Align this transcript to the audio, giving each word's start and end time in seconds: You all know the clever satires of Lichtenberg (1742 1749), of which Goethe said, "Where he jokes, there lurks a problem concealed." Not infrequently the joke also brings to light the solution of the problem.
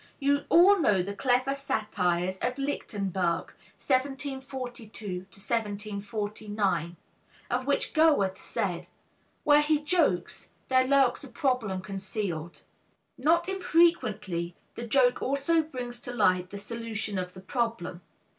You 0.17 0.45
all 0.49 0.79
know 0.79 1.03
the 1.03 1.13
clever 1.13 1.53
satires 1.53 2.39
of 2.39 2.57
Lichtenberg 2.57 3.53
(1742 3.77 5.19
1749), 5.29 6.97
of 7.51 7.67
which 7.67 7.93
Goethe 7.93 8.39
said, 8.39 8.87
"Where 9.43 9.61
he 9.61 9.77
jokes, 9.77 10.49
there 10.69 10.87
lurks 10.87 11.23
a 11.23 11.29
problem 11.29 11.81
concealed." 11.81 12.63
Not 13.19 13.47
infrequently 13.47 14.55
the 14.73 14.87
joke 14.87 15.21
also 15.21 15.61
brings 15.61 16.01
to 16.01 16.11
light 16.11 16.49
the 16.49 16.57
solution 16.57 17.19
of 17.19 17.35
the 17.35 17.41
problem. 17.41 18.01